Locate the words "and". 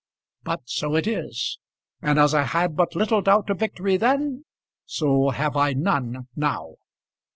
2.01-2.17